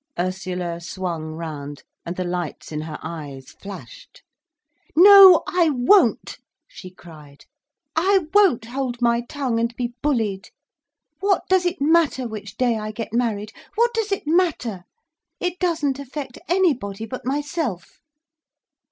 [0.17, 4.23] Ursula swung round, and the lights in her eyes flashed.
[4.95, 7.45] "No, I won't," she cried.
[7.95, 10.49] "I won't hold my tongue and be bullied.
[11.19, 14.85] What does it matter which day I get married—what does it matter!
[15.39, 17.99] It doesn't affect anybody but myself."